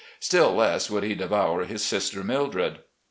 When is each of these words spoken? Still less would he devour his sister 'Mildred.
Still 0.19 0.55
less 0.55 0.89
would 0.89 1.03
he 1.03 1.13
devour 1.13 1.63
his 1.65 1.85
sister 1.85 2.23
'Mildred. 2.23 2.79